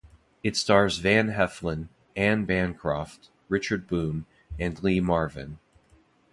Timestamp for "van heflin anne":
0.97-2.45